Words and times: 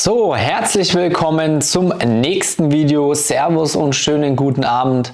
So, 0.00 0.36
herzlich 0.36 0.94
willkommen 0.94 1.60
zum 1.60 1.88
nächsten 1.88 2.70
Video. 2.70 3.14
Servus 3.14 3.74
und 3.74 3.96
schönen 3.96 4.36
guten 4.36 4.62
Abend. 4.62 5.12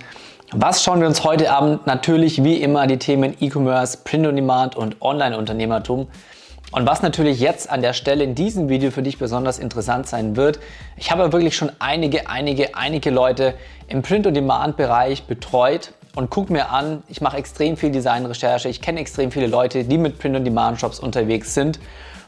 Was 0.53 0.85
schauen 0.85 1.01
wir 1.01 1.07
uns 1.07 1.25
heute 1.25 1.51
Abend? 1.51 1.87
Natürlich 1.87 2.45
wie 2.45 2.61
immer 2.61 2.87
die 2.87 2.99
Themen 2.99 3.35
E-Commerce, 3.41 4.01
Print 4.05 4.27
on 4.27 4.37
Demand 4.37 4.77
und 4.77 5.01
Online-Unternehmertum. 5.01 6.09
Und 6.71 6.87
was 6.87 7.01
natürlich 7.01 7.41
jetzt 7.41 7.71
an 7.71 7.81
der 7.81 7.95
Stelle 7.95 8.25
in 8.25 8.35
diesem 8.35 8.69
Video 8.69 8.91
für 8.91 9.03
dich 9.03 9.19
besonders 9.19 9.59
interessant 9.59 10.07
sein 10.07 10.37
wird, 10.37 10.61
ich 10.99 11.11
habe 11.11 11.33
wirklich 11.33 11.57
schon 11.57 11.73
einige, 11.79 12.29
einige, 12.29 12.77
einige 12.77 13.09
Leute 13.09 13.55
im 13.89 14.03
Print 14.03 14.27
on 14.27 14.35
Demand 14.35 14.77
Bereich 14.77 15.25
betreut 15.25 15.95
und 16.15 16.29
guck 16.29 16.51
mir 16.51 16.69
an, 16.69 17.03
ich 17.09 17.23
mache 17.23 17.39
extrem 17.39 17.79
viel 17.79 17.91
Designrecherche, 17.91 18.69
ich 18.69 18.83
kenne 18.83 19.01
extrem 19.01 19.31
viele 19.31 19.47
Leute, 19.47 19.85
die 19.85 19.97
mit 19.97 20.19
Print 20.19 20.37
on 20.37 20.45
Demand 20.45 20.79
Shops 20.79 21.01
unterwegs 21.01 21.55
sind. 21.55 21.81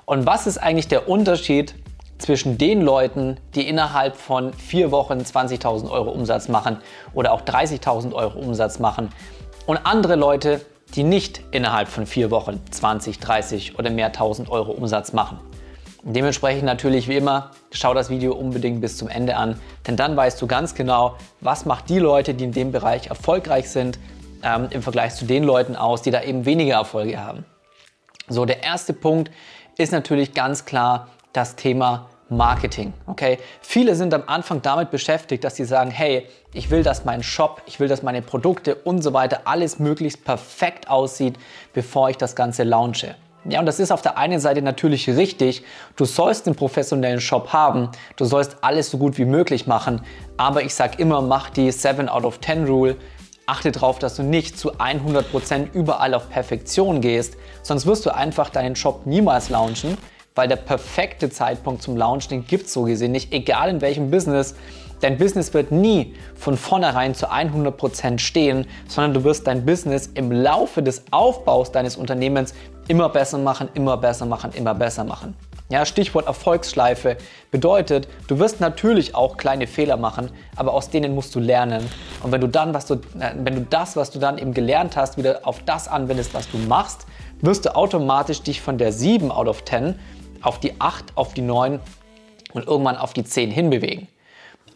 Und 0.06 0.24
was 0.24 0.46
ist 0.46 0.56
eigentlich 0.56 0.88
der 0.88 1.06
Unterschied 1.06 1.74
zwischen 2.18 2.58
den 2.58 2.82
Leuten, 2.82 3.38
die 3.54 3.68
innerhalb 3.68 4.16
von 4.16 4.52
vier 4.52 4.90
Wochen 4.90 5.18
20.000 5.18 5.90
Euro 5.90 6.10
Umsatz 6.10 6.48
machen 6.48 6.78
oder 7.14 7.32
auch 7.32 7.42
30.000 7.42 8.12
Euro 8.12 8.38
Umsatz 8.38 8.78
machen 8.78 9.10
und 9.66 9.78
andere 9.84 10.16
Leute, 10.16 10.60
die 10.94 11.02
nicht 11.02 11.40
innerhalb 11.50 11.88
von 11.88 12.06
vier 12.06 12.30
Wochen 12.30 12.60
20, 12.70 13.18
30 13.18 13.78
oder 13.78 13.90
mehr 13.90 14.06
1000 14.06 14.48
Euro 14.48 14.72
Umsatz 14.72 15.12
machen. 15.12 15.38
Dementsprechend 16.02 16.64
natürlich 16.64 17.08
wie 17.08 17.16
immer, 17.16 17.50
schau 17.72 17.92
das 17.92 18.10
Video 18.10 18.32
unbedingt 18.32 18.80
bis 18.80 18.96
zum 18.96 19.08
Ende 19.08 19.36
an, 19.36 19.58
denn 19.88 19.96
dann 19.96 20.16
weißt 20.16 20.40
du 20.40 20.46
ganz 20.46 20.76
genau, 20.76 21.16
was 21.40 21.66
macht 21.66 21.88
die 21.88 21.98
Leute, 21.98 22.32
die 22.32 22.44
in 22.44 22.52
dem 22.52 22.70
Bereich 22.70 23.08
erfolgreich 23.08 23.68
sind, 23.68 23.98
ähm, 24.44 24.68
im 24.70 24.82
Vergleich 24.82 25.16
zu 25.16 25.24
den 25.24 25.42
Leuten 25.42 25.74
aus, 25.74 26.02
die 26.02 26.12
da 26.12 26.22
eben 26.22 26.44
weniger 26.44 26.74
Erfolge 26.74 27.20
haben. 27.20 27.44
So, 28.28 28.44
der 28.44 28.62
erste 28.62 28.92
Punkt 28.92 29.32
ist 29.78 29.90
natürlich 29.90 30.32
ganz 30.32 30.64
klar, 30.64 31.08
das 31.36 31.56
Thema 31.56 32.08
Marketing. 32.28 32.92
Okay, 33.06 33.38
viele 33.60 33.94
sind 33.94 34.12
am 34.12 34.24
Anfang 34.26 34.60
damit 34.62 34.90
beschäftigt, 34.90 35.44
dass 35.44 35.56
sie 35.56 35.64
sagen, 35.64 35.90
hey, 35.90 36.26
ich 36.52 36.70
will, 36.70 36.82
dass 36.82 37.04
mein 37.04 37.22
Shop, 37.22 37.62
ich 37.66 37.78
will, 37.78 37.88
dass 37.88 38.02
meine 38.02 38.22
Produkte 38.22 38.74
und 38.74 39.02
so 39.02 39.12
weiter 39.12 39.42
alles 39.44 39.78
möglichst 39.78 40.24
perfekt 40.24 40.88
aussieht, 40.88 41.38
bevor 41.72 42.10
ich 42.10 42.16
das 42.16 42.34
Ganze 42.34 42.64
launche. 42.64 43.14
Ja, 43.48 43.60
und 43.60 43.66
das 43.66 43.78
ist 43.78 43.92
auf 43.92 44.02
der 44.02 44.18
einen 44.18 44.40
Seite 44.40 44.60
natürlich 44.60 45.08
richtig. 45.08 45.62
Du 45.94 46.04
sollst 46.04 46.46
einen 46.46 46.56
professionellen 46.56 47.20
Shop 47.20 47.52
haben. 47.52 47.90
Du 48.16 48.24
sollst 48.24 48.56
alles 48.62 48.90
so 48.90 48.98
gut 48.98 49.18
wie 49.18 49.24
möglich 49.24 49.68
machen. 49.68 50.00
Aber 50.36 50.62
ich 50.62 50.74
sage 50.74 51.00
immer, 51.00 51.22
mach 51.22 51.50
die 51.50 51.70
7 51.70 52.08
out 52.08 52.24
of 52.24 52.40
10 52.40 52.66
Rule. 52.66 52.96
Achte 53.46 53.70
darauf, 53.70 54.00
dass 54.00 54.16
du 54.16 54.24
nicht 54.24 54.58
zu 54.58 54.74
100% 54.78 55.72
überall 55.74 56.14
auf 56.14 56.28
Perfektion 56.28 57.00
gehst. 57.00 57.36
Sonst 57.62 57.86
wirst 57.86 58.04
du 58.04 58.12
einfach 58.12 58.50
deinen 58.50 58.74
Shop 58.74 59.06
niemals 59.06 59.48
launchen 59.48 59.96
weil 60.36 60.46
der 60.46 60.56
perfekte 60.56 61.28
Zeitpunkt 61.30 61.82
zum 61.82 61.96
Launch, 61.96 62.28
den 62.28 62.46
gibt 62.46 62.66
es 62.66 62.72
so 62.72 62.84
gesehen 62.84 63.10
nicht, 63.10 63.32
egal 63.32 63.70
in 63.70 63.80
welchem 63.80 64.10
Business. 64.10 64.54
Dein 65.00 65.18
Business 65.18 65.52
wird 65.52 65.72
nie 65.72 66.14
von 66.36 66.56
vornherein 66.56 67.14
zu 67.14 67.30
100% 67.30 68.18
stehen, 68.18 68.66
sondern 68.88 69.12
du 69.12 69.24
wirst 69.24 69.46
dein 69.46 69.66
Business 69.66 70.06
im 70.14 70.30
Laufe 70.30 70.82
des 70.82 71.02
Aufbaus 71.10 71.72
deines 71.72 71.96
Unternehmens 71.96 72.54
immer 72.88 73.08
besser 73.08 73.38
machen, 73.38 73.68
immer 73.74 73.96
besser 73.96 74.24
machen, 74.24 74.52
immer 74.54 74.74
besser 74.74 75.04
machen. 75.04 75.34
Ja, 75.68 75.84
Stichwort 75.84 76.28
Erfolgsschleife 76.28 77.16
bedeutet, 77.50 78.06
du 78.28 78.38
wirst 78.38 78.60
natürlich 78.60 79.16
auch 79.16 79.36
kleine 79.36 79.66
Fehler 79.66 79.96
machen, 79.96 80.30
aber 80.54 80.72
aus 80.72 80.90
denen 80.90 81.14
musst 81.14 81.34
du 81.34 81.40
lernen. 81.40 81.90
Und 82.22 82.30
wenn 82.30 82.40
du 82.40 82.46
dann, 82.46 82.72
was 82.72 82.86
du, 82.86 82.94
äh, 82.94 83.32
wenn 83.42 83.56
du 83.56 83.62
das, 83.62 83.96
was 83.96 84.12
du 84.12 84.20
dann 84.20 84.38
eben 84.38 84.54
gelernt 84.54 84.96
hast, 84.96 85.16
wieder 85.18 85.40
auf 85.42 85.60
das 85.66 85.88
anwendest, 85.88 86.34
was 86.34 86.48
du 86.50 86.58
machst, 86.58 87.06
wirst 87.40 87.66
du 87.66 87.74
automatisch 87.74 88.42
dich 88.42 88.60
von 88.60 88.78
der 88.78 88.92
7 88.92 89.32
out 89.32 89.48
of 89.48 89.64
10 89.64 89.96
auf 90.46 90.60
die 90.60 90.80
8, 90.80 91.16
auf 91.16 91.34
die 91.34 91.42
9 91.42 91.80
und 92.52 92.66
irgendwann 92.66 92.96
auf 92.96 93.12
die 93.12 93.24
10 93.24 93.50
hinbewegen. 93.50 94.06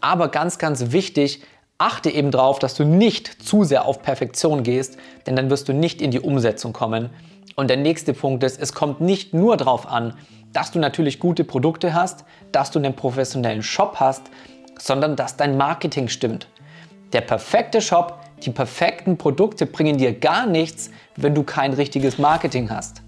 Aber 0.00 0.28
ganz, 0.28 0.58
ganz 0.58 0.92
wichtig, 0.92 1.42
achte 1.78 2.10
eben 2.10 2.30
darauf, 2.30 2.58
dass 2.58 2.74
du 2.74 2.84
nicht 2.84 3.42
zu 3.42 3.64
sehr 3.64 3.84
auf 3.84 4.02
Perfektion 4.02 4.64
gehst, 4.64 4.98
denn 5.26 5.36
dann 5.36 5.48
wirst 5.48 5.68
du 5.68 5.72
nicht 5.72 6.02
in 6.02 6.10
die 6.10 6.20
Umsetzung 6.20 6.72
kommen. 6.72 7.10
Und 7.54 7.68
der 7.68 7.76
nächste 7.76 8.14
Punkt 8.14 8.42
ist, 8.42 8.60
es 8.60 8.72
kommt 8.72 9.00
nicht 9.00 9.32
nur 9.32 9.56
darauf 9.56 9.86
an, 9.86 10.14
dass 10.52 10.72
du 10.72 10.78
natürlich 10.78 11.20
gute 11.20 11.44
Produkte 11.44 11.94
hast, 11.94 12.24
dass 12.50 12.70
du 12.70 12.80
einen 12.80 12.94
professionellen 12.94 13.62
Shop 13.62 13.96
hast, 14.00 14.22
sondern 14.78 15.14
dass 15.14 15.36
dein 15.36 15.56
Marketing 15.56 16.08
stimmt. 16.08 16.48
Der 17.12 17.20
perfekte 17.20 17.80
Shop, 17.80 18.18
die 18.42 18.50
perfekten 18.50 19.16
Produkte 19.16 19.66
bringen 19.66 19.98
dir 19.98 20.18
gar 20.18 20.46
nichts, 20.46 20.90
wenn 21.16 21.34
du 21.34 21.44
kein 21.44 21.72
richtiges 21.74 22.18
Marketing 22.18 22.70
hast. 22.70 22.99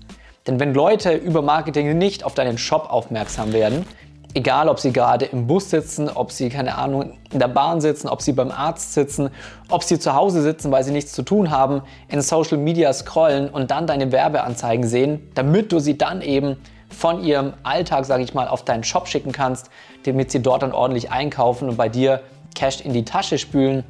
Denn 0.47 0.59
wenn 0.59 0.75
Leute 0.75 1.15
über 1.15 1.41
Marketing 1.41 1.97
nicht 1.99 2.25
auf 2.25 2.35
deinen 2.35 2.59
Shop 2.59 2.91
aufmerksam 2.91 3.53
werden, 3.53 3.87
egal 4.35 4.69
ob 4.69 4.81
sie 4.81 4.93
gerade 4.93 5.27
im 5.27 5.47
Bus 5.47 5.71
sitzen, 5.71 6.09
ob 6.09 6.33
sie, 6.33 6.49
keine 6.49 6.77
Ahnung, 6.79 7.19
in 7.33 7.39
der 7.39 7.49
Bahn 7.49 7.81
sitzen, 7.81 8.09
ob 8.09 8.23
sie 8.23 8.33
beim 8.33 8.51
Arzt 8.51 8.95
sitzen, 8.95 9.31
ob 9.69 9.85
sie 9.85 9.99
zu 9.99 10.15
Hause 10.15 10.43
sitzen, 10.43 10.73
weil 10.73 10.83
sie 10.83 10.91
nichts 10.91 11.13
zu 11.13 11.23
tun 11.23 11.51
haben, 11.51 11.83
in 12.09 12.21
Social 12.23 12.59
Media 12.59 12.93
scrollen 12.93 13.49
und 13.49 13.71
dann 13.71 13.87
deine 13.87 14.11
Werbeanzeigen 14.11 14.87
sehen, 14.87 15.31
damit 15.35 15.71
du 15.71 15.79
sie 15.79 15.97
dann 15.97 16.23
eben 16.23 16.57
von 16.89 17.23
ihrem 17.23 17.55
Alltag, 17.63 18.05
sage 18.05 18.25
ich 18.25 18.35
mal, 18.35 18.49
auf 18.49 18.65
deinen 18.65 18.85
Shop 18.85 19.07
schicken 19.07 19.33
kannst, 19.33 19.71
damit 20.05 20.31
sie 20.33 20.43
dort 20.43 20.63
dann 20.63 20.73
ordentlich 20.73 21.11
einkaufen 21.11 21.69
und 21.69 21.77
bei 21.77 21.89
dir 21.89 22.21
Cash 22.55 22.81
in 22.81 22.93
die 22.93 23.05
Tasche 23.05 23.39
spülen. 23.39 23.85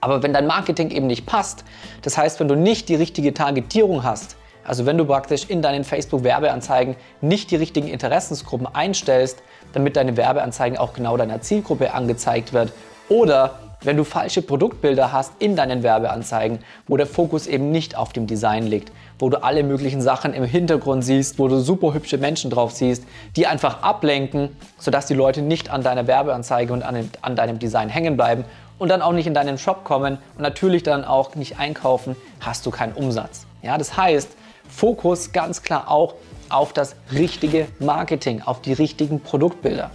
Aber 0.00 0.22
wenn 0.22 0.32
dein 0.32 0.46
Marketing 0.46 0.90
eben 0.90 1.06
nicht 1.06 1.26
passt, 1.26 1.64
das 2.02 2.16
heißt, 2.16 2.38
wenn 2.38 2.48
du 2.48 2.54
nicht 2.54 2.88
die 2.88 2.94
richtige 2.94 3.34
Targetierung 3.34 4.04
hast, 4.04 4.36
also 4.66 4.86
wenn 4.86 4.98
du 4.98 5.04
praktisch 5.04 5.46
in 5.48 5.62
deinen 5.62 5.84
Facebook-Werbeanzeigen 5.84 6.96
nicht 7.20 7.50
die 7.50 7.56
richtigen 7.56 7.88
Interessensgruppen 7.88 8.66
einstellst, 8.72 9.42
damit 9.72 9.96
deine 9.96 10.16
Werbeanzeigen 10.16 10.78
auch 10.78 10.92
genau 10.94 11.16
deiner 11.16 11.40
Zielgruppe 11.40 11.92
angezeigt 11.92 12.52
wird. 12.52 12.72
Oder 13.08 13.58
wenn 13.84 13.96
du 13.98 14.04
falsche 14.04 14.40
Produktbilder 14.40 15.12
hast 15.12 15.32
in 15.40 15.56
deinen 15.56 15.82
Werbeanzeigen, 15.82 16.60
wo 16.88 16.96
der 16.96 17.06
Fokus 17.06 17.46
eben 17.46 17.70
nicht 17.70 17.96
auf 17.96 18.12
dem 18.12 18.26
Design 18.26 18.66
liegt, 18.66 18.90
wo 19.18 19.28
du 19.28 19.42
alle 19.42 19.62
möglichen 19.62 20.00
Sachen 20.00 20.32
im 20.32 20.44
Hintergrund 20.44 21.04
siehst, 21.04 21.38
wo 21.38 21.48
du 21.48 21.60
super 21.60 21.92
hübsche 21.92 22.16
Menschen 22.16 22.50
drauf 22.50 22.72
siehst, 22.72 23.04
die 23.36 23.46
einfach 23.46 23.82
ablenken, 23.82 24.56
sodass 24.78 25.06
die 25.06 25.14
Leute 25.14 25.42
nicht 25.42 25.70
an 25.70 25.82
deiner 25.82 26.06
Werbeanzeige 26.06 26.72
und 26.72 26.82
an, 26.82 27.10
an 27.20 27.36
deinem 27.36 27.58
Design 27.58 27.90
hängen 27.90 28.16
bleiben 28.16 28.44
und 28.78 28.88
dann 28.88 29.02
auch 29.02 29.12
nicht 29.12 29.26
in 29.26 29.34
deinen 29.34 29.58
Shop 29.58 29.84
kommen 29.84 30.18
und 30.36 30.42
natürlich 30.42 30.82
dann 30.82 31.04
auch 31.04 31.34
nicht 31.34 31.58
einkaufen, 31.58 32.16
hast 32.40 32.64
du 32.66 32.70
keinen 32.70 32.94
Umsatz. 32.94 33.46
Ja, 33.62 33.76
das 33.78 33.96
heißt, 33.96 34.30
Fokus 34.68 35.32
ganz 35.32 35.62
klar 35.62 35.90
auch 35.90 36.14
auf 36.48 36.72
das 36.72 36.96
richtige 37.12 37.66
Marketing, 37.78 38.42
auf 38.42 38.60
die 38.60 38.72
richtigen 38.72 39.20
Produktbilder. 39.20 39.90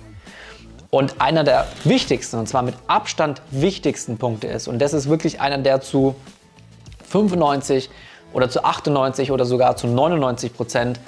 Und 0.92 1.22
einer 1.22 1.44
der 1.44 1.68
wichtigsten, 1.84 2.40
und 2.40 2.48
zwar 2.48 2.64
mit 2.64 2.76
Abstand 2.88 3.42
wichtigsten 3.52 4.18
Punkte 4.18 4.48
ist, 4.48 4.68
und 4.68 4.80
das 4.80 4.94
ist 4.94 5.08
wirklich 5.08 5.40
einer, 5.40 5.60
der 5.60 5.82
zu 5.82 6.16
95 7.10 7.90
oder 8.34 8.50
zu 8.50 8.64
98 8.64 9.32
oder 9.32 9.46
sogar 9.46 9.76
zu 9.76 9.88
99 9.88 10.54
Prozent 10.54 11.00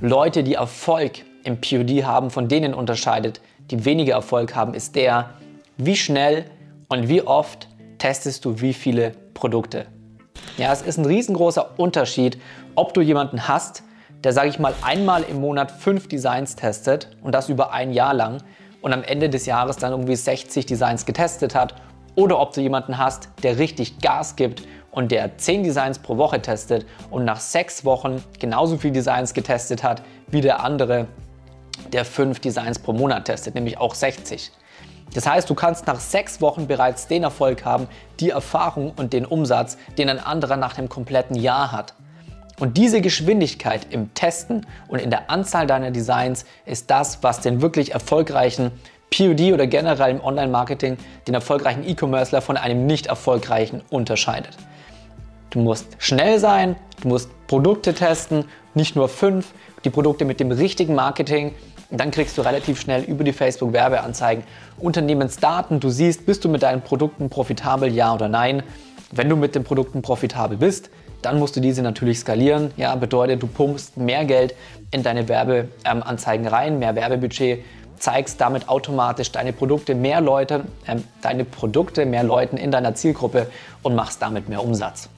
Leute, 0.00 0.42
die 0.42 0.54
Erfolg 0.54 1.24
im 1.44 1.60
POD 1.60 2.04
haben, 2.04 2.30
von 2.30 2.48
denen 2.48 2.72
unterscheidet, 2.72 3.40
die 3.70 3.84
weniger 3.84 4.14
Erfolg 4.14 4.54
haben, 4.54 4.74
ist 4.74 4.96
der, 4.96 5.30
wie 5.76 5.96
schnell 5.96 6.46
und 6.88 7.08
wie 7.08 7.22
oft 7.22 7.68
testest 7.98 8.44
du 8.44 8.60
wie 8.60 8.72
viele 8.72 9.12
Produkte. 9.34 9.86
Ja, 10.60 10.74
es 10.74 10.82
ist 10.82 10.98
ein 10.98 11.06
riesengroßer 11.06 11.78
Unterschied, 11.78 12.38
ob 12.74 12.92
du 12.92 13.00
jemanden 13.00 13.48
hast, 13.48 13.82
der, 14.22 14.34
sage 14.34 14.50
ich 14.50 14.58
mal, 14.58 14.74
einmal 14.82 15.22
im 15.22 15.40
Monat 15.40 15.70
fünf 15.70 16.06
Designs 16.06 16.54
testet 16.54 17.08
und 17.22 17.34
das 17.34 17.48
über 17.48 17.72
ein 17.72 17.94
Jahr 17.94 18.12
lang 18.12 18.42
und 18.82 18.92
am 18.92 19.02
Ende 19.02 19.30
des 19.30 19.46
Jahres 19.46 19.78
dann 19.78 19.92
irgendwie 19.92 20.16
60 20.16 20.66
Designs 20.66 21.06
getestet 21.06 21.54
hat 21.54 21.76
oder 22.14 22.38
ob 22.38 22.52
du 22.52 22.60
jemanden 22.60 22.98
hast, 22.98 23.30
der 23.42 23.56
richtig 23.56 24.00
Gas 24.00 24.36
gibt 24.36 24.64
und 24.90 25.12
der 25.12 25.38
10 25.38 25.62
Designs 25.62 25.98
pro 25.98 26.18
Woche 26.18 26.42
testet 26.42 26.84
und 27.10 27.24
nach 27.24 27.40
sechs 27.40 27.86
Wochen 27.86 28.22
genauso 28.38 28.76
viele 28.76 28.92
Designs 28.92 29.32
getestet 29.32 29.82
hat 29.82 30.02
wie 30.26 30.42
der 30.42 30.62
andere, 30.62 31.06
der 31.90 32.04
fünf 32.04 32.38
Designs 32.38 32.78
pro 32.78 32.92
Monat 32.92 33.24
testet, 33.24 33.54
nämlich 33.54 33.78
auch 33.78 33.94
60. 33.94 34.52
Das 35.14 35.26
heißt, 35.26 35.50
du 35.50 35.54
kannst 35.54 35.86
nach 35.86 35.98
sechs 35.98 36.40
Wochen 36.40 36.66
bereits 36.66 37.08
den 37.08 37.24
Erfolg 37.24 37.64
haben, 37.64 37.88
die 38.20 38.30
Erfahrung 38.30 38.92
und 38.96 39.12
den 39.12 39.26
Umsatz, 39.26 39.76
den 39.98 40.08
ein 40.08 40.20
anderer 40.20 40.56
nach 40.56 40.78
einem 40.78 40.88
kompletten 40.88 41.36
Jahr 41.36 41.72
hat. 41.72 41.94
Und 42.60 42.76
diese 42.76 43.00
Geschwindigkeit 43.00 43.86
im 43.90 44.12
Testen 44.14 44.66
und 44.88 45.00
in 45.00 45.10
der 45.10 45.30
Anzahl 45.30 45.66
deiner 45.66 45.90
Designs 45.90 46.44
ist 46.66 46.90
das, 46.90 47.22
was 47.22 47.40
den 47.40 47.62
wirklich 47.62 47.92
erfolgreichen 47.92 48.70
POD 49.10 49.52
oder 49.52 49.66
generell 49.66 50.10
im 50.10 50.20
Online-Marketing 50.22 50.98
den 51.26 51.34
erfolgreichen 51.34 51.88
E-Commercer 51.88 52.42
von 52.42 52.56
einem 52.56 52.86
nicht 52.86 53.06
erfolgreichen 53.06 53.82
unterscheidet. 53.90 54.56
Du 55.50 55.58
musst 55.58 55.96
schnell 55.98 56.38
sein, 56.38 56.76
du 57.00 57.08
musst 57.08 57.30
Produkte 57.48 57.92
testen, 57.92 58.44
nicht 58.74 58.94
nur 58.94 59.08
fünf, 59.08 59.52
die 59.84 59.90
Produkte 59.90 60.24
mit 60.24 60.38
dem 60.38 60.52
richtigen 60.52 60.94
Marketing. 60.94 61.54
Dann 61.90 62.10
kriegst 62.10 62.38
du 62.38 62.42
relativ 62.42 62.80
schnell 62.80 63.02
über 63.02 63.24
die 63.24 63.32
Facebook-Werbeanzeigen 63.32 64.44
Unternehmensdaten. 64.78 65.80
Du 65.80 65.90
siehst, 65.90 66.24
bist 66.26 66.44
du 66.44 66.48
mit 66.48 66.62
deinen 66.62 66.82
Produkten 66.82 67.28
profitabel, 67.28 67.92
ja 67.92 68.14
oder 68.14 68.28
nein. 68.28 68.62
Wenn 69.10 69.28
du 69.28 69.36
mit 69.36 69.54
den 69.54 69.64
Produkten 69.64 70.02
profitabel 70.02 70.56
bist, 70.56 70.90
dann 71.22 71.38
musst 71.38 71.56
du 71.56 71.60
diese 71.60 71.82
natürlich 71.82 72.20
skalieren. 72.20 72.70
Ja, 72.76 72.94
bedeutet, 72.94 73.42
du 73.42 73.46
pumpst 73.46 73.96
mehr 73.96 74.24
Geld 74.24 74.54
in 74.90 75.02
deine 75.02 75.28
Werbeanzeigen 75.28 76.46
rein, 76.46 76.78
mehr 76.78 76.94
Werbebudget. 76.94 77.64
zeigst 77.98 78.40
damit 78.40 78.68
automatisch 78.68 79.30
deine 79.30 79.52
Produkte 79.52 79.94
mehr 79.94 80.22
Leute, 80.22 80.64
äh, 80.86 80.96
deine 81.20 81.44
Produkte 81.44 82.06
mehr 82.06 82.22
Leuten 82.22 82.56
in 82.56 82.70
deiner 82.70 82.94
Zielgruppe 82.94 83.48
und 83.82 83.94
machst 83.94 84.22
damit 84.22 84.48
mehr 84.48 84.64
Umsatz. 84.64 85.10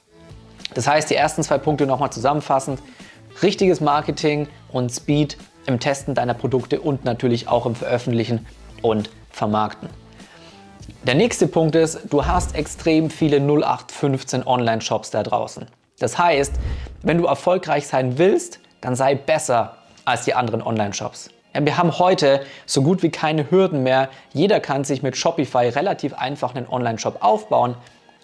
Das 0.74 0.88
heißt, 0.88 1.08
die 1.10 1.14
ersten 1.14 1.42
zwei 1.42 1.58
Punkte 1.58 1.86
nochmal 1.86 2.10
zusammenfassend. 2.10 2.80
Richtiges 3.42 3.80
Marketing 3.80 4.48
und 4.72 4.90
Speed 4.90 5.36
im 5.66 5.80
Testen 5.80 6.14
deiner 6.14 6.34
Produkte 6.34 6.80
und 6.80 7.04
natürlich 7.04 7.48
auch 7.48 7.66
im 7.66 7.74
Veröffentlichen 7.74 8.46
und 8.82 9.10
Vermarkten. 9.30 9.88
Der 11.06 11.14
nächste 11.14 11.46
Punkt 11.46 11.74
ist, 11.74 12.00
du 12.10 12.26
hast 12.26 12.54
extrem 12.54 13.10
viele 13.10 13.38
0815 13.38 14.46
Online-Shops 14.46 15.10
da 15.10 15.22
draußen. 15.22 15.66
Das 15.98 16.18
heißt, 16.18 16.54
wenn 17.02 17.18
du 17.18 17.26
erfolgreich 17.26 17.86
sein 17.86 18.18
willst, 18.18 18.60
dann 18.80 18.96
sei 18.96 19.14
besser 19.14 19.76
als 20.04 20.24
die 20.24 20.34
anderen 20.34 20.62
Online-Shops. 20.62 21.30
Ja, 21.54 21.64
wir 21.64 21.76
haben 21.76 21.98
heute 21.98 22.42
so 22.66 22.82
gut 22.82 23.02
wie 23.02 23.10
keine 23.10 23.50
Hürden 23.50 23.82
mehr. 23.82 24.08
Jeder 24.32 24.58
kann 24.60 24.84
sich 24.84 25.02
mit 25.02 25.16
Shopify 25.16 25.68
relativ 25.68 26.14
einfach 26.14 26.54
einen 26.54 26.68
Online-Shop 26.68 27.18
aufbauen. 27.20 27.76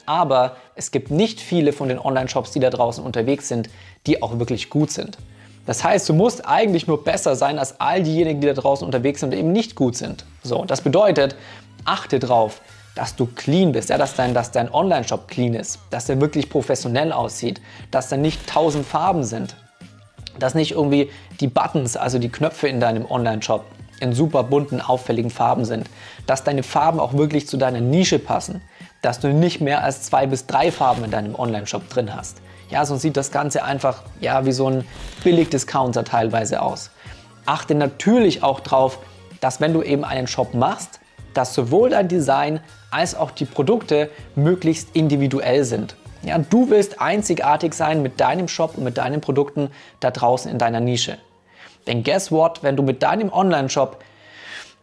Aber 0.07 0.57
es 0.75 0.91
gibt 0.91 1.11
nicht 1.11 1.41
viele 1.41 1.73
von 1.73 1.89
den 1.89 1.99
Online-Shops, 1.99 2.53
die 2.53 2.61
da 2.61 2.71
draußen 2.71 3.05
unterwegs 3.05 3.49
sind, 3.49 3.69
die 4.07 4.23
auch 4.23 4.39
wirklich 4.39 4.71
gut 4.71 4.91
sind. 4.91 5.19
Das 5.69 5.85
heißt, 5.85 6.09
du 6.09 6.15
musst 6.15 6.49
eigentlich 6.49 6.87
nur 6.87 7.05
besser 7.05 7.37
sein 7.37 7.59
als 7.59 7.79
all 7.79 8.03
diejenigen, 8.03 8.41
die 8.41 8.47
da 8.47 8.55
draußen 8.55 8.87
unterwegs 8.87 9.21
sind 9.21 9.35
und 9.35 9.39
eben 9.39 9.53
nicht 9.53 9.75
gut 9.75 9.97
sind. 9.97 10.25
So, 10.43 10.65
das 10.65 10.81
bedeutet, 10.81 11.37
achte 11.85 12.19
drauf, 12.19 12.63
dass 12.95 13.17
du 13.17 13.27
clean 13.27 13.73
bist, 13.73 13.91
ja, 13.91 13.99
dass 13.99 14.15
dein, 14.15 14.33
dass 14.33 14.51
dein 14.51 14.73
Online-Shop 14.73 15.29
clean 15.29 15.53
ist, 15.53 15.79
dass 15.91 16.07
der 16.07 16.23
wirklich 16.23 16.49
professionell 16.49 17.13
aussieht, 17.13 17.61
dass 17.91 18.09
da 18.09 18.17
nicht 18.17 18.47
tausend 18.47 18.87
Farben 18.87 19.25
sind, 19.25 19.57
dass 20.39 20.55
nicht 20.55 20.71
irgendwie 20.71 21.11
die 21.39 21.49
Buttons, 21.49 21.99
also 21.99 22.19
die 22.19 22.31
Knöpfe 22.31 22.67
in 22.67 22.81
deinem 22.81 23.05
Online-Shop 23.05 23.67
in 24.01 24.15
super 24.15 24.45
bunten, 24.45 24.81
auffälligen 24.81 25.31
Farben 25.31 25.67
sind, 25.67 25.87
dass 26.27 26.45
deine 26.45 26.63
Farben 26.63 26.99
auch 26.99 27.13
wirklich 27.13 27.47
zu 27.47 27.59
deiner 27.59 27.83
Nische 27.83 28.19
passen, 28.19 28.63
dass 29.03 29.21
du 29.21 29.35
nicht 29.35 29.61
mehr 29.61 29.85
als 29.85 30.01
zwei 30.01 30.27
bis 30.27 30.47
drei 30.47 30.73
Farben 30.73 31.05
in 31.05 31.11
deinem 31.11 31.35
Online-Shop 31.35 31.91
drin 31.91 32.17
hast. 32.17 32.41
Ja, 32.71 32.85
sonst 32.85 33.03
sieht 33.03 33.17
das 33.17 33.31
Ganze 33.31 33.65
einfach 33.65 34.03
ja, 34.21 34.45
wie 34.45 34.53
so 34.53 34.69
ein 34.69 34.85
Billig-Discounter 35.25 36.05
teilweise 36.05 36.61
aus. 36.61 36.91
Achte 37.47 37.75
natürlich 37.75 38.43
auch 38.43 38.61
darauf, 38.61 38.99
dass 39.41 39.61
wenn 39.61 39.73
du 39.73 39.83
eben 39.83 40.05
einen 40.05 40.27
Shop 40.27 40.53
machst, 40.53 41.01
dass 41.33 41.55
sowohl 41.55 41.91
dein 41.91 42.09
Design 42.09 42.61
als 42.91 43.15
auch 43.15 43.31
die 43.31 43.47
Produkte 43.47 44.11
möglichst 44.35 44.95
individuell 44.95 45.65
sind. 45.65 45.97
Ja, 46.23 46.37
du 46.39 46.69
willst 46.69 47.01
einzigartig 47.01 47.75
sein 47.75 48.03
mit 48.03 48.21
deinem 48.21 48.49
Shop 48.49 48.77
und 48.77 48.85
mit 48.85 48.99
deinen 48.99 49.21
Produkten 49.21 49.71
da 50.01 50.11
draußen 50.11 50.51
in 50.51 50.59
deiner 50.59 50.81
Nische. 50.81 51.17
Denn 51.87 52.03
guess 52.03 52.31
what, 52.31 52.63
wenn 52.63 52.77
du 52.77 52.83
mit 52.83 53.03
deinem 53.03 53.33
Online-Shop 53.33 54.03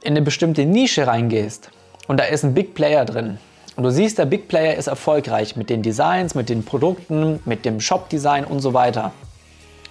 in 0.01 0.11
eine 0.11 0.21
bestimmte 0.21 0.65
Nische 0.65 1.05
reingehst 1.05 1.69
und 2.07 2.19
da 2.19 2.23
ist 2.23 2.43
ein 2.43 2.53
Big 2.53 2.73
Player 2.73 3.05
drin 3.05 3.37
und 3.75 3.83
du 3.83 3.91
siehst, 3.91 4.17
der 4.17 4.25
Big 4.25 4.47
Player 4.47 4.75
ist 4.75 4.87
erfolgreich 4.87 5.55
mit 5.55 5.69
den 5.69 5.81
Designs, 5.81 6.33
mit 6.33 6.49
den 6.49 6.63
Produkten, 6.63 7.41
mit 7.45 7.65
dem 7.65 7.81
Shop-Design 7.81 8.45
und 8.45 8.59
so 8.59 8.73
weiter. 8.73 9.11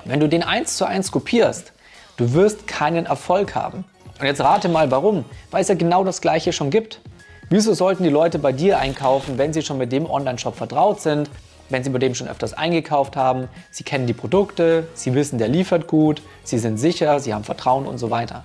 Wenn 0.04 0.20
du 0.20 0.28
den 0.28 0.42
eins 0.42 0.76
zu 0.76 0.86
eins 0.86 1.12
kopierst, 1.12 1.72
du 2.16 2.32
wirst 2.32 2.66
keinen 2.66 3.06
Erfolg 3.06 3.54
haben. 3.54 3.84
Und 4.19 4.26
jetzt 4.26 4.40
rate 4.40 4.69
mal 4.69 4.90
warum, 4.90 5.25
weil 5.50 5.62
es 5.62 5.69
ja 5.69 5.75
genau 5.75 6.04
das 6.04 6.20
gleiche 6.20 6.52
schon 6.52 6.70
gibt. 6.70 7.00
Wieso 7.50 7.75
sollten 7.75 8.04
die 8.04 8.10
Leute 8.10 8.38
bei 8.38 8.52
dir 8.52 8.78
einkaufen, 8.78 9.36
wenn 9.36 9.52
sie 9.52 9.62
schon 9.62 9.76
mit 9.76 9.92
dem 9.92 10.08
Online-Shop 10.08 10.56
vertraut 10.56 11.00
sind, 11.00 11.28
wenn 11.69 11.84
sie 11.84 11.90
bei 11.90 11.98
dem 11.98 12.14
schon 12.14 12.28
öfters 12.28 12.54
eingekauft 12.54 13.16
haben, 13.16 13.48
sie 13.70 13.84
kennen 13.84 14.06
die 14.06 14.14
Produkte, 14.14 14.87
sie 14.94 15.14
wissen, 15.14 15.38
der 15.38 15.48
liefert 15.48 15.87
gut, 15.87 16.22
sie 16.42 16.58
sind 16.58 16.78
sicher, 16.78 17.20
sie 17.20 17.34
haben 17.34 17.44
Vertrauen 17.44 17.87
und 17.87 17.98
so 17.98 18.10
weiter. 18.10 18.44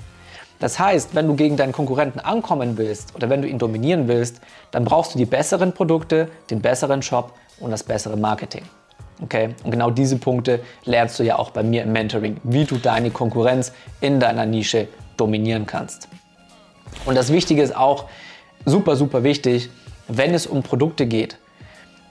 Das 0.59 0.77
heißt, 0.77 1.15
wenn 1.15 1.27
du 1.27 1.35
gegen 1.35 1.56
deinen 1.56 1.71
Konkurrenten 1.71 2.19
ankommen 2.19 2.77
willst 2.77 3.15
oder 3.15 3.29
wenn 3.29 3.41
du 3.41 3.47
ihn 3.47 3.57
dominieren 3.57 4.07
willst, 4.07 4.41
dann 4.71 4.83
brauchst 4.83 5.13
du 5.13 5.17
die 5.17 5.25
besseren 5.25 5.73
Produkte, 5.73 6.29
den 6.50 6.61
besseren 6.61 7.01
Shop 7.01 7.33
und 7.59 7.71
das 7.71 7.83
bessere 7.83 8.17
Marketing. 8.17 8.63
Okay? 9.21 9.56
Und 9.63 9.71
genau 9.71 9.89
diese 9.89 10.17
Punkte 10.17 10.61
lernst 10.83 11.17
du 11.19 11.23
ja 11.23 11.39
auch 11.39 11.51
bei 11.51 11.63
mir 11.63 11.83
im 11.83 11.94
Mentoring, 11.94 12.38
wie 12.44 12.65
du 12.65 12.77
deine 12.77 13.09
Konkurrenz 13.09 13.71
in 14.01 14.19
deiner 14.19 14.45
Nische 14.45 14.88
dominieren 15.15 15.65
kannst. 15.65 16.09
Und 17.06 17.15
das 17.15 17.31
Wichtige 17.31 17.61
ist 17.61 17.75
auch, 17.75 18.06
super, 18.65 18.95
super 18.95 19.23
wichtig, 19.23 19.69
wenn 20.07 20.33
es 20.33 20.45
um 20.47 20.63
Produkte 20.63 21.06
geht. 21.06 21.38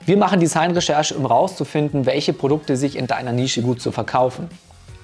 Wir 0.05 0.17
machen 0.17 0.41
Designrecherche, 0.41 1.15
um 1.15 1.23
herauszufinden, 1.27 2.07
welche 2.07 2.33
Produkte 2.33 2.77
sich 2.77 2.97
in 2.97 3.07
deiner 3.07 3.33
Nische 3.33 3.61
gut 3.61 3.83
zu 3.83 3.93
verkaufen. 3.93 4.49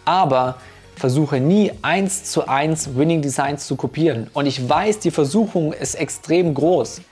Aber 0.07 0.57
versuche 0.97 1.41
nie 1.41 1.73
eins 1.83 2.25
zu 2.25 2.47
eins 2.49 2.97
Winning 2.97 3.23
Designs 3.23 3.67
zu 3.67 3.77
kopieren. 3.77 4.29
Und 4.33 4.47
ich 4.47 4.69
weiß, 4.69 5.01
die 5.01 5.11
Versuchung 5.11 5.73
ist 5.73 5.95
extrem 5.95 6.55
groß. 6.55 7.03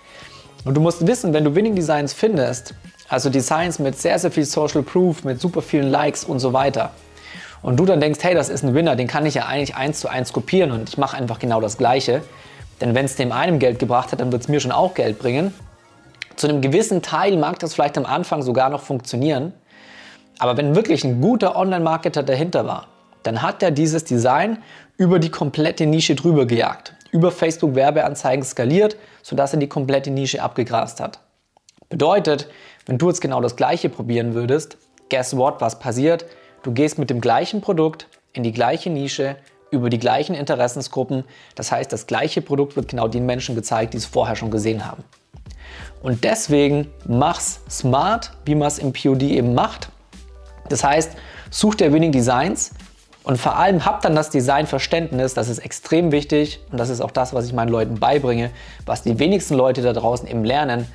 Und 0.65 0.75
du 0.75 0.81
musst 0.81 1.07
wissen, 1.07 1.33
wenn 1.33 1.45
du 1.45 1.55
Winning 1.55 1.75
Designs 1.75 2.13
findest, 2.13 2.75
also 3.09 3.29
Designs 3.29 3.79
mit 3.79 3.99
sehr, 3.99 4.19
sehr 4.19 4.31
viel 4.31 4.45
Social 4.45 4.83
Proof, 4.83 5.25
mit 5.25 5.41
super 5.41 5.61
vielen 5.61 5.91
Likes 5.91 6.25
und 6.25 6.39
so 6.39 6.53
weiter, 6.53 6.93
und 7.63 7.77
du 7.79 7.85
dann 7.85 8.01
denkst, 8.01 8.19
hey, 8.23 8.35
das 8.35 8.49
ist 8.49 8.65
ein 8.65 8.75
Winner, 8.75 8.97
den 8.97 9.07
kann 9.07 9.25
ich 9.25 9.35
ja 9.35 9.47
eigentlich 9.47 9.77
eins 9.77 10.01
zu 10.01 10.09
eins 10.09 10.33
kopieren 10.33 10.73
und 10.73 10.89
ich 10.89 10.99
mache 10.99 11.17
einfach 11.17 11.39
genau 11.39 11.61
das 11.61 11.79
Gleiche, 11.79 12.23
denn 12.81 12.95
wenn 12.95 13.05
es 13.05 13.15
dem 13.15 13.31
einen 13.31 13.61
Geld 13.61 13.79
gebracht 13.79 14.11
hat, 14.11 14.21
dann 14.21 14.33
wird 14.33 14.43
es 14.43 14.49
mir 14.49 14.59
schon 14.59 14.73
auch 14.73 14.95
Geld 14.95 15.21
bringen. 15.21 15.55
Zu 16.35 16.49
einem 16.49 16.61
gewissen 16.61 17.03
Teil 17.03 17.37
mag 17.37 17.59
das 17.61 17.75
vielleicht 17.75 17.97
am 17.97 18.07
Anfang 18.07 18.43
sogar 18.43 18.69
noch 18.71 18.83
funktionieren. 18.83 19.53
Aber 20.39 20.57
wenn 20.57 20.75
wirklich 20.75 21.05
ein 21.05 21.21
guter 21.21 21.55
Online-Marketer 21.55 22.25
dahinter 22.25 22.67
war, 22.67 22.89
dann 23.23 23.43
hat 23.43 23.63
er 23.63 23.71
dieses 23.71 24.05
Design 24.05 24.59
über 24.97 25.19
die 25.19 25.31
komplette 25.31 25.87
Nische 25.87 26.15
drüber 26.15 26.47
gejagt. 26.47 26.95
Über 27.11 27.31
Facebook 27.31 27.75
Werbeanzeigen 27.75 28.45
skaliert, 28.45 28.97
sodass 29.23 29.53
er 29.53 29.59
die 29.59 29.69
komplette 29.69 30.11
Nische 30.11 30.43
abgegrast 30.43 31.01
hat. 31.01 31.21
Bedeutet, 31.89 32.49
wenn 32.87 32.99
du 32.99 33.09
jetzt 33.09 33.21
genau 33.21 33.41
das 33.41 33.57
gleiche 33.57 33.89
probieren 33.89 34.35
würdest, 34.35 34.79
guess 35.11 35.37
what, 35.37 35.61
was 35.61 35.79
passiert? 35.79 36.25
Du 36.63 36.73
gehst 36.73 36.99
mit 36.99 37.11
dem 37.11 37.21
gleichen 37.21 37.61
Produkt 37.61 38.07
in 38.33 38.43
die 38.43 38.53
gleiche 38.53 38.89
Nische, 38.89 39.37
über 39.71 39.91
die 39.91 39.99
gleichen 39.99 40.35
Interessensgruppen. 40.35 41.25
Das 41.55 41.73
heißt, 41.73 41.93
das 41.93 42.07
gleiche 42.07 42.43
Produkt 42.43 42.77
wird 42.77 42.89
genau 42.89 43.09
den 43.09 43.27
Menschen 43.27 43.55
gezeigt, 43.55 43.95
die 43.95 43.99
es 43.99 44.07
vorher 44.07 44.37
schon 44.37 44.51
gesehen 44.51 44.87
haben. 44.87 45.03
Und 46.03 46.25
deswegen 46.25 46.89
mach's 47.07 47.61
smart, 47.69 48.33
wie 48.45 48.55
man 48.55 48.69
es 48.69 48.79
im 48.79 48.93
POD 48.93 49.23
eben 49.23 49.55
macht. 49.55 49.89
Das 50.69 50.85
heißt, 50.85 51.13
such 51.51 51.77
dir 51.77 51.93
Winning 51.93 52.13
Designs 52.13 52.73
und 53.25 53.39
vor 53.39 53.57
allem 53.57 53.85
hab 53.85 54.03
dann 54.03 54.17
das 54.17 54.31
Designverständnis, 54.31 55.35
das 55.35 55.49
ist 55.49 55.59
extrem 55.59 56.11
wichtig 56.11 56.61
und 56.73 56.79
das 56.79 56.89
ist 56.89 57.01
auch 57.01 57.11
das, 57.11 57.33
was 57.33 57.47
ich 57.47 57.53
meinen 57.53 57.69
Leuten 57.69 58.01
beibringe, 58.01 58.51
was 58.85 59.03
die 59.03 59.19
wenigsten 59.19 59.55
Leute 59.55 59.83
da 59.83 59.93
draußen 59.93 60.27
eben 60.27 60.45
lernen. 60.45 60.87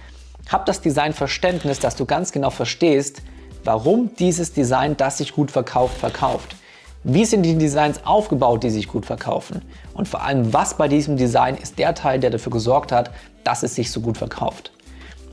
Hab 0.50 0.66
das 0.66 0.82
Designverständnis, 0.82 1.80
dass 1.80 1.96
du 1.96 2.06
ganz 2.06 2.32
genau 2.32 2.50
verstehst, 2.50 3.22
warum 3.64 4.12
dieses 4.18 4.54
Design, 4.54 4.98
das 4.98 5.20
sich 5.20 5.34
gut 5.34 5.52
verkauft, 5.52 5.98
verkauft. 5.98 6.56
Wie 7.04 7.24
sind 7.24 7.44
die 7.44 7.58
Designs 7.58 8.06
aufgebaut, 8.06 8.64
die 8.64 8.70
sich 8.70 8.88
gut 8.88 9.06
verkaufen? 9.06 9.62
Und 9.94 10.08
vor 10.08 10.24
allem, 10.24 10.54
was 10.54 10.76
bei 10.76 10.90
diesem 10.90 11.16
Design 11.16 11.56
ist 11.56 11.80
der 11.80 11.96
Teil, 11.96 12.20
der 12.20 12.32
dafür 12.32 12.52
gesorgt 12.52 12.92
hat, 12.92 13.12
dass 13.46 13.64
es 13.64 13.76
sich 13.76 13.92
so 13.92 14.02
gut 14.02 14.18
verkauft? 14.18 14.72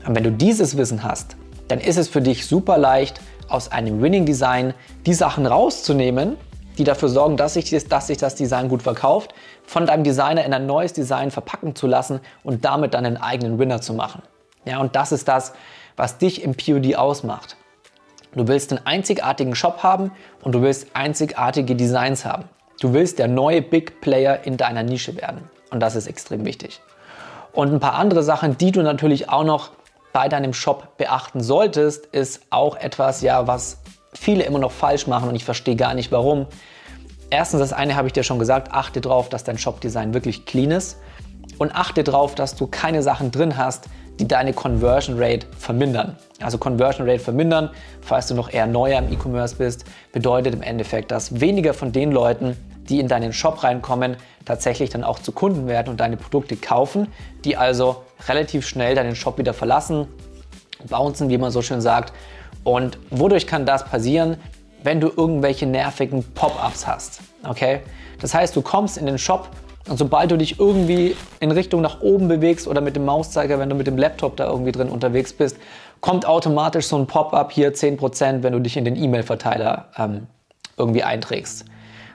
Und 0.07 0.15
wenn 0.15 0.23
du 0.23 0.31
dieses 0.31 0.77
Wissen 0.77 1.03
hast, 1.03 1.35
dann 1.67 1.79
ist 1.79 1.97
es 1.97 2.07
für 2.07 2.21
dich 2.21 2.45
super 2.45 2.77
leicht, 2.77 3.19
aus 3.49 3.71
einem 3.71 4.01
Winning 4.01 4.25
Design 4.25 4.73
die 5.05 5.13
Sachen 5.13 5.45
rauszunehmen, 5.45 6.37
die 6.75 6.83
dafür 6.83 7.09
sorgen, 7.09 7.37
dass 7.37 7.53
sich, 7.53 7.69
dass 7.87 8.07
sich 8.07 8.17
das 8.17 8.35
Design 8.35 8.69
gut 8.69 8.83
verkauft, 8.83 9.33
von 9.63 9.85
deinem 9.85 10.03
Designer 10.03 10.45
in 10.45 10.53
ein 10.53 10.65
neues 10.65 10.93
Design 10.93 11.31
verpacken 11.31 11.75
zu 11.75 11.87
lassen 11.87 12.19
und 12.43 12.65
damit 12.65 12.93
dann 12.93 13.05
einen 13.05 13.17
eigenen 13.17 13.59
Winner 13.59 13.81
zu 13.81 13.93
machen. 13.93 14.21
Ja, 14.65 14.79
und 14.79 14.95
das 14.95 15.11
ist 15.11 15.27
das, 15.27 15.53
was 15.95 16.17
dich 16.17 16.43
im 16.43 16.55
POD 16.55 16.95
ausmacht. 16.95 17.57
Du 18.33 18.47
willst 18.47 18.71
einen 18.71 18.85
einzigartigen 18.85 19.55
Shop 19.55 19.83
haben 19.83 20.11
und 20.41 20.53
du 20.53 20.61
willst 20.61 20.87
einzigartige 20.93 21.75
Designs 21.75 22.25
haben. 22.25 22.45
Du 22.81 22.93
willst 22.93 23.19
der 23.19 23.29
neue 23.29 23.61
Big 23.61 24.01
Player 24.01 24.43
in 24.43 24.57
deiner 24.57 24.83
Nische 24.83 25.15
werden. 25.15 25.49
Und 25.71 25.79
das 25.79 25.95
ist 25.95 26.07
extrem 26.07 26.43
wichtig. 26.43 26.81
Und 27.53 27.71
ein 27.71 27.79
paar 27.79 27.93
andere 27.93 28.23
Sachen, 28.23 28.57
die 28.57 28.71
du 28.71 28.81
natürlich 28.81 29.29
auch 29.29 29.45
noch 29.45 29.71
bei 30.11 30.27
deinem 30.27 30.53
Shop 30.53 30.97
beachten 30.97 31.41
solltest, 31.41 32.07
ist 32.07 32.41
auch 32.49 32.75
etwas, 32.75 33.21
ja, 33.21 33.47
was 33.47 33.77
viele 34.17 34.43
immer 34.43 34.59
noch 34.59 34.71
falsch 34.71 35.07
machen 35.07 35.29
und 35.29 35.35
ich 35.35 35.45
verstehe 35.45 35.75
gar 35.75 35.93
nicht 35.93 36.11
warum. 36.11 36.47
Erstens, 37.29 37.59
das 37.59 37.73
eine 37.73 37.95
habe 37.95 38.07
ich 38.07 38.13
dir 38.13 38.23
schon 38.23 38.39
gesagt, 38.39 38.71
achte 38.71 39.01
darauf, 39.01 39.29
dass 39.29 39.43
dein 39.43 39.57
Shop-Design 39.57 40.13
wirklich 40.13 40.45
clean 40.45 40.71
ist 40.71 40.97
und 41.57 41.75
achte 41.75 42.03
darauf, 42.03 42.35
dass 42.35 42.55
du 42.55 42.67
keine 42.67 43.01
Sachen 43.01 43.31
drin 43.31 43.57
hast, 43.57 43.85
die 44.19 44.27
deine 44.27 44.53
Conversion 44.53 45.21
Rate 45.21 45.47
vermindern. 45.57 46.15
Also 46.39 46.57
Conversion 46.57 47.09
Rate 47.09 47.19
vermindern, 47.19 47.69
falls 48.01 48.27
du 48.27 48.33
noch 48.35 48.51
eher 48.51 48.67
neuer 48.67 48.99
im 48.99 49.11
E-Commerce 49.11 49.55
bist, 49.55 49.85
bedeutet 50.11 50.53
im 50.53 50.61
Endeffekt, 50.61 51.11
dass 51.11 51.41
weniger 51.41 51.73
von 51.73 51.91
den 51.91 52.11
Leuten, 52.11 52.55
die 52.89 52.99
in 52.99 53.07
deinen 53.07 53.33
Shop 53.33 53.63
reinkommen, 53.63 54.15
tatsächlich 54.45 54.89
dann 54.89 55.03
auch 55.03 55.19
zu 55.19 55.31
Kunden 55.31 55.67
werden 55.67 55.89
und 55.89 55.99
deine 55.99 56.17
Produkte 56.17 56.55
kaufen, 56.55 57.07
die 57.43 57.57
also 57.57 58.03
relativ 58.27 58.67
schnell 58.67 58.95
deinen 58.95 59.15
Shop 59.15 59.37
wieder 59.37 59.53
verlassen, 59.53 60.07
bouncen, 60.87 61.29
wie 61.29 61.37
man 61.37 61.51
so 61.51 61.61
schön 61.61 61.81
sagt. 61.81 62.13
Und 62.63 62.97
wodurch 63.09 63.47
kann 63.47 63.65
das 63.65 63.85
passieren? 63.85 64.37
Wenn 64.83 64.99
du 64.99 65.11
irgendwelche 65.15 65.65
nervigen 65.65 66.23
Pop-ups 66.33 66.85
hast. 66.87 67.21
Okay? 67.47 67.81
Das 68.21 68.33
heißt, 68.33 68.55
du 68.55 68.61
kommst 68.61 68.97
in 68.97 69.05
den 69.05 69.17
Shop 69.17 69.49
Und 69.87 69.97
sobald 69.97 70.31
du 70.31 70.37
dich 70.37 70.59
irgendwie 70.59 71.15
in 71.39 71.51
Richtung 71.51 71.81
nach 71.81 72.01
oben 72.01 72.27
bewegst 72.27 72.67
oder 72.67 72.81
mit 72.81 72.95
dem 72.95 73.05
Mauszeiger, 73.05 73.59
wenn 73.59 73.69
du 73.69 73.75
mit 73.75 73.85
dem 73.85 73.97
Laptop 73.97 74.35
da 74.35 74.47
irgendwie 74.47 74.71
drin 74.71 74.89
unterwegs 74.89 75.31
bist, 75.31 75.57
kommt 76.01 76.25
automatisch 76.25 76.87
so 76.87 76.97
ein 76.97 77.05
Pop-up 77.05 77.51
hier 77.51 77.73
10%, 77.73 78.41
wenn 78.41 78.53
du 78.53 78.59
dich 78.59 78.77
in 78.77 78.85
den 78.85 78.95
E-Mail-Verteiler 78.95 79.89
ähm, 79.97 80.27
irgendwie 80.77 81.03
einträgst. 81.03 81.65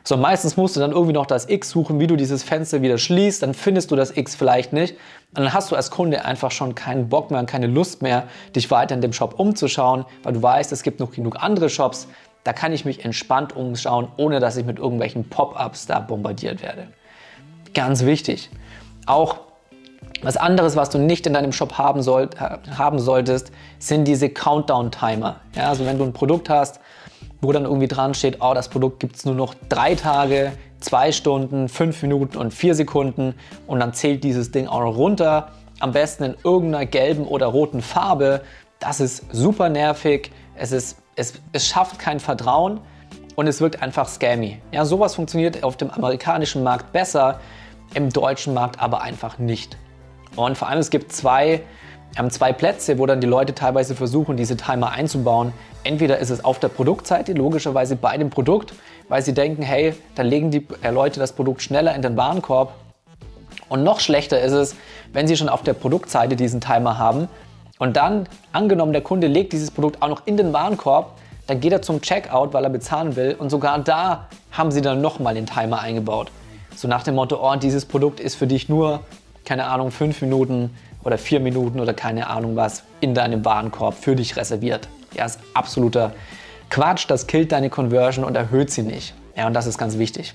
So, 0.02 0.16
meistens 0.16 0.56
musst 0.56 0.76
du 0.76 0.80
dann 0.80 0.92
irgendwie 0.92 1.12
noch 1.12 1.26
das 1.26 1.48
X 1.48 1.70
suchen, 1.70 2.00
wie 2.00 2.06
du 2.06 2.16
dieses 2.16 2.42
Fenster 2.42 2.82
wieder 2.82 2.98
schließt, 2.98 3.42
dann 3.42 3.54
findest 3.54 3.90
du 3.90 3.96
das 3.96 4.16
X 4.16 4.34
vielleicht 4.34 4.72
nicht. 4.72 4.96
Und 5.34 5.44
dann 5.44 5.52
hast 5.52 5.70
du 5.70 5.76
als 5.76 5.90
Kunde 5.90 6.24
einfach 6.24 6.50
schon 6.50 6.74
keinen 6.74 7.08
Bock 7.08 7.30
mehr 7.30 7.40
und 7.40 7.46
keine 7.46 7.66
Lust 7.66 8.02
mehr, 8.02 8.24
dich 8.56 8.70
weiter 8.70 8.94
in 8.94 9.00
dem 9.00 9.12
Shop 9.12 9.38
umzuschauen, 9.38 10.04
weil 10.22 10.32
du 10.32 10.42
weißt, 10.42 10.72
es 10.72 10.82
gibt 10.82 11.00
noch 11.00 11.12
genug 11.12 11.36
andere 11.42 11.68
Shops, 11.68 12.08
da 12.44 12.52
kann 12.52 12.72
ich 12.72 12.84
mich 12.84 13.04
entspannt 13.04 13.54
umschauen, 13.54 14.08
ohne 14.16 14.40
dass 14.40 14.56
ich 14.56 14.64
mit 14.64 14.78
irgendwelchen 14.78 15.28
Pop-ups 15.28 15.86
da 15.86 16.00
bombardiert 16.00 16.62
werde. 16.62 16.88
Ganz 17.74 18.04
wichtig. 18.04 18.50
Auch 19.06 19.40
was 20.22 20.36
anderes, 20.36 20.76
was 20.76 20.90
du 20.90 20.98
nicht 20.98 21.26
in 21.26 21.34
deinem 21.34 21.52
Shop 21.52 21.74
haben, 21.78 22.02
soll, 22.02 22.28
haben 22.76 22.98
solltest, 22.98 23.52
sind 23.78 24.04
diese 24.06 24.28
Countdown-Timer. 24.28 25.40
Ja, 25.54 25.68
also 25.68 25.86
wenn 25.86 25.98
du 25.98 26.04
ein 26.04 26.12
Produkt 26.12 26.48
hast, 26.50 26.80
wo 27.40 27.52
dann 27.52 27.64
irgendwie 27.64 27.88
dran 27.88 28.14
steht, 28.14 28.38
oh, 28.40 28.52
das 28.54 28.68
Produkt 28.68 29.00
gibt 29.00 29.16
es 29.16 29.24
nur 29.24 29.34
noch 29.34 29.54
drei 29.68 29.94
Tage, 29.94 30.52
zwei 30.80 31.12
Stunden, 31.12 31.68
fünf 31.68 32.02
Minuten 32.02 32.36
und 32.36 32.52
vier 32.52 32.74
Sekunden 32.74 33.34
und 33.66 33.80
dann 33.80 33.94
zählt 33.94 34.24
dieses 34.24 34.50
Ding 34.50 34.66
auch 34.66 34.80
noch 34.80 34.96
runter. 34.96 35.52
Am 35.78 35.92
besten 35.92 36.24
in 36.24 36.36
irgendeiner 36.44 36.86
gelben 36.86 37.26
oder 37.26 37.46
roten 37.46 37.80
Farbe. 37.80 38.42
Das 38.78 39.00
ist 39.00 39.24
super 39.32 39.68
nervig. 39.68 40.30
Es, 40.54 40.72
ist, 40.72 40.98
es, 41.16 41.34
es 41.52 41.66
schafft 41.66 41.98
kein 41.98 42.20
Vertrauen 42.20 42.80
und 43.36 43.46
es 43.46 43.60
wirkt 43.60 43.82
einfach 43.82 44.08
scammy. 44.08 44.60
Ja, 44.72 44.84
sowas 44.84 45.14
funktioniert 45.14 45.62
auf 45.62 45.76
dem 45.76 45.90
amerikanischen 45.90 46.62
Markt 46.62 46.92
besser, 46.92 47.40
im 47.94 48.10
deutschen 48.10 48.52
Markt 48.52 48.80
aber 48.80 49.00
einfach 49.00 49.38
nicht. 49.38 49.78
Und 50.36 50.58
vor 50.58 50.68
allem 50.68 50.78
es 50.78 50.90
gibt 50.90 51.12
zwei 51.12 51.62
haben 52.16 52.30
zwei 52.30 52.52
Plätze, 52.52 52.98
wo 52.98 53.06
dann 53.06 53.20
die 53.20 53.26
Leute 53.26 53.54
teilweise 53.54 53.94
versuchen, 53.94 54.36
diese 54.36 54.56
Timer 54.56 54.90
einzubauen. 54.90 55.52
Entweder 55.84 56.18
ist 56.18 56.30
es 56.30 56.44
auf 56.44 56.58
der 56.58 56.68
Produktseite, 56.68 57.32
logischerweise 57.32 57.96
bei 57.96 58.16
dem 58.18 58.30
Produkt, 58.30 58.72
weil 59.08 59.22
sie 59.22 59.32
denken, 59.32 59.62
hey, 59.62 59.94
dann 60.14 60.26
legen 60.26 60.50
die 60.50 60.66
Leute 60.90 61.20
das 61.20 61.32
Produkt 61.32 61.62
schneller 61.62 61.94
in 61.94 62.02
den 62.02 62.16
Warenkorb. 62.16 62.74
Und 63.68 63.84
noch 63.84 64.00
schlechter 64.00 64.40
ist 64.40 64.52
es, 64.52 64.76
wenn 65.12 65.28
sie 65.28 65.36
schon 65.36 65.48
auf 65.48 65.62
der 65.62 65.74
Produktseite 65.74 66.36
diesen 66.36 66.60
Timer 66.60 66.98
haben 66.98 67.28
und 67.78 67.96
dann, 67.96 68.28
angenommen, 68.52 68.92
der 68.92 69.02
Kunde 69.02 69.26
legt 69.26 69.52
dieses 69.52 69.70
Produkt 69.70 70.02
auch 70.02 70.08
noch 70.08 70.26
in 70.26 70.36
den 70.36 70.52
Warenkorb, 70.52 71.12
dann 71.46 71.60
geht 71.60 71.72
er 71.72 71.82
zum 71.82 72.00
Checkout, 72.00 72.52
weil 72.52 72.64
er 72.64 72.70
bezahlen 72.70 73.16
will 73.16 73.34
und 73.38 73.50
sogar 73.50 73.78
da 73.78 74.28
haben 74.52 74.70
sie 74.70 74.82
dann 74.82 75.00
nochmal 75.00 75.34
den 75.34 75.46
Timer 75.46 75.80
eingebaut. 75.80 76.30
So 76.76 76.88
nach 76.88 77.02
dem 77.02 77.14
Motto, 77.14 77.38
oh, 77.40 77.56
dieses 77.56 77.84
Produkt 77.84 78.20
ist 78.20 78.34
für 78.34 78.46
dich 78.46 78.68
nur, 78.68 79.00
keine 79.44 79.66
Ahnung, 79.66 79.90
fünf 79.90 80.20
Minuten 80.22 80.70
oder 81.04 81.18
vier 81.18 81.40
Minuten 81.40 81.80
oder 81.80 81.94
keine 81.94 82.28
Ahnung 82.28 82.56
was 82.56 82.82
in 83.00 83.14
deinem 83.14 83.44
Warenkorb 83.44 83.94
für 83.94 84.16
dich 84.16 84.36
reserviert. 84.36 84.88
Ja, 85.14 85.24
ist 85.24 85.40
absoluter 85.54 86.12
Quatsch. 86.68 87.06
Das 87.08 87.26
killt 87.26 87.52
deine 87.52 87.70
Conversion 87.70 88.24
und 88.24 88.36
erhöht 88.36 88.70
sie 88.70 88.82
nicht. 88.82 89.14
Ja, 89.36 89.46
und 89.46 89.54
das 89.54 89.66
ist 89.66 89.78
ganz 89.78 89.98
wichtig. 89.98 90.34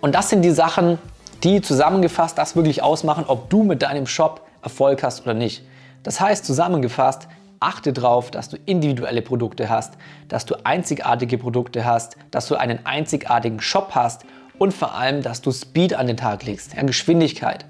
Und 0.00 0.14
das 0.14 0.30
sind 0.30 0.42
die 0.42 0.50
Sachen, 0.50 0.98
die 1.44 1.60
zusammengefasst 1.60 2.38
das 2.38 2.56
wirklich 2.56 2.82
ausmachen, 2.82 3.24
ob 3.26 3.50
du 3.50 3.62
mit 3.62 3.82
deinem 3.82 4.06
Shop 4.06 4.46
Erfolg 4.62 5.02
hast 5.02 5.22
oder 5.22 5.34
nicht. 5.34 5.64
Das 6.02 6.20
heißt 6.20 6.44
zusammengefasst, 6.44 7.28
achte 7.60 7.92
darauf, 7.92 8.30
dass 8.30 8.48
du 8.48 8.56
individuelle 8.66 9.22
Produkte 9.22 9.68
hast, 9.68 9.94
dass 10.28 10.46
du 10.46 10.54
einzigartige 10.64 11.38
Produkte 11.38 11.84
hast, 11.84 12.16
dass 12.30 12.48
du 12.48 12.56
einen 12.56 12.84
einzigartigen 12.84 13.60
Shop 13.60 13.92
hast 13.94 14.24
und 14.58 14.72
vor 14.72 14.94
allem, 14.94 15.22
dass 15.22 15.42
du 15.42 15.52
Speed 15.52 15.94
an 15.94 16.06
den 16.06 16.16
Tag 16.16 16.44
legst, 16.44 16.74
ja, 16.74 16.82
Geschwindigkeit 16.82 17.64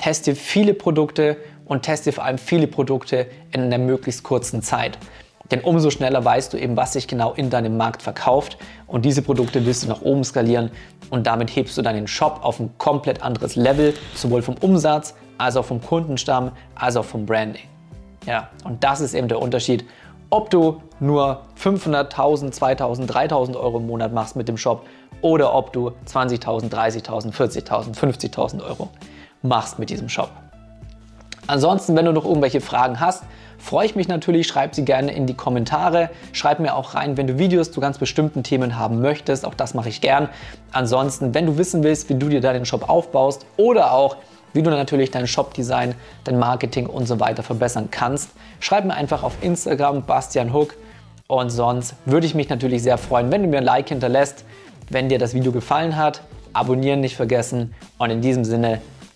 teste 0.00 0.34
viele 0.34 0.74
Produkte 0.74 1.36
und 1.66 1.82
teste 1.82 2.10
vor 2.12 2.24
allem 2.24 2.38
viele 2.38 2.66
Produkte 2.66 3.26
in 3.52 3.60
einer 3.60 3.78
möglichst 3.78 4.22
kurzen 4.22 4.62
Zeit. 4.62 4.98
Denn 5.50 5.60
umso 5.60 5.90
schneller 5.90 6.24
weißt 6.24 6.52
du 6.52 6.58
eben, 6.58 6.76
was 6.76 6.92
sich 6.92 7.06
genau 7.06 7.32
in 7.32 7.50
deinem 7.50 7.76
Markt 7.76 8.02
verkauft 8.02 8.56
und 8.86 9.04
diese 9.04 9.20
Produkte 9.20 9.66
willst 9.66 9.84
du 9.84 9.88
nach 9.88 10.00
oben 10.00 10.24
skalieren 10.24 10.70
und 11.10 11.26
damit 11.26 11.54
hebst 11.54 11.76
du 11.76 11.82
deinen 11.82 12.06
Shop 12.06 12.40
auf 12.42 12.60
ein 12.60 12.70
komplett 12.78 13.22
anderes 13.22 13.56
Level, 13.56 13.94
sowohl 14.14 14.42
vom 14.42 14.54
Umsatz 14.60 15.14
als 15.38 15.56
auch 15.56 15.64
vom 15.64 15.82
Kundenstamm, 15.82 16.52
als 16.74 16.96
auch 16.96 17.04
vom 17.04 17.26
Branding. 17.26 17.64
Ja, 18.26 18.48
und 18.64 18.82
das 18.84 19.00
ist 19.00 19.14
eben 19.14 19.28
der 19.28 19.40
Unterschied, 19.40 19.84
ob 20.30 20.50
du 20.50 20.80
nur 21.00 21.42
500.000, 21.60 22.54
2.000, 22.56 23.06
3.000 23.06 23.56
Euro 23.56 23.78
im 23.78 23.86
Monat 23.86 24.12
machst 24.12 24.36
mit 24.36 24.46
dem 24.48 24.56
Shop 24.56 24.86
oder 25.20 25.52
ob 25.52 25.72
du 25.72 25.90
20.000, 26.06 26.70
30.000, 26.70 27.32
40.000, 27.32 27.94
50.000 27.96 28.62
Euro 28.64 28.88
machst 29.42 29.78
mit 29.78 29.90
diesem 29.90 30.08
Shop. 30.08 30.30
Ansonsten, 31.46 31.96
wenn 31.96 32.04
du 32.04 32.12
noch 32.12 32.24
irgendwelche 32.24 32.60
Fragen 32.60 33.00
hast, 33.00 33.24
freue 33.58 33.86
ich 33.86 33.96
mich 33.96 34.08
natürlich, 34.08 34.46
schreib 34.46 34.74
sie 34.74 34.84
gerne 34.84 35.12
in 35.12 35.26
die 35.26 35.34
Kommentare. 35.34 36.10
Schreib 36.32 36.60
mir 36.60 36.74
auch 36.74 36.94
rein, 36.94 37.16
wenn 37.16 37.26
du 37.26 37.38
Videos 37.38 37.72
zu 37.72 37.80
ganz 37.80 37.98
bestimmten 37.98 38.42
Themen 38.42 38.78
haben 38.78 39.00
möchtest. 39.00 39.44
Auch 39.44 39.54
das 39.54 39.74
mache 39.74 39.88
ich 39.88 40.00
gern. 40.00 40.28
Ansonsten, 40.72 41.34
wenn 41.34 41.46
du 41.46 41.58
wissen 41.58 41.82
willst, 41.82 42.08
wie 42.08 42.14
du 42.14 42.28
dir 42.28 42.40
deinen 42.40 42.66
Shop 42.66 42.88
aufbaust 42.88 43.46
oder 43.56 43.92
auch 43.92 44.16
wie 44.52 44.62
du 44.62 44.70
natürlich 44.70 45.10
dein 45.10 45.26
Shop-Design, 45.26 45.94
dein 46.24 46.38
Marketing 46.38 46.86
und 46.86 47.06
so 47.06 47.20
weiter 47.20 47.42
verbessern 47.42 47.88
kannst, 47.90 48.30
schreib 48.58 48.84
mir 48.84 48.94
einfach 48.94 49.22
auf 49.22 49.34
Instagram 49.42 50.04
Bastian 50.04 50.52
Hook. 50.52 50.74
Und 51.26 51.50
sonst 51.50 51.94
würde 52.04 52.26
ich 52.26 52.34
mich 52.34 52.48
natürlich 52.48 52.82
sehr 52.82 52.98
freuen, 52.98 53.30
wenn 53.30 53.42
du 53.42 53.48
mir 53.48 53.58
ein 53.58 53.64
Like 53.64 53.88
hinterlässt, 53.88 54.44
wenn 54.88 55.08
dir 55.08 55.18
das 55.18 55.34
Video 55.34 55.52
gefallen 55.52 55.96
hat. 55.96 56.22
Abonnieren 56.52 57.00
nicht 57.00 57.14
vergessen. 57.14 57.74
Und 57.98 58.10
in 58.10 58.20
diesem 58.20 58.44
Sinne, 58.44 58.80